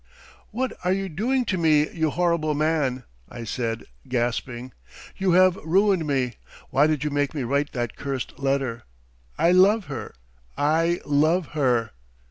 [0.49, 4.73] "'What are you doing to me, you horrible man?' I said, gasping.
[5.15, 6.37] 'You have ruined me!
[6.71, 8.81] Why did you make me write that cursed letter?
[9.37, 10.15] I love her,
[10.57, 11.91] I love her!'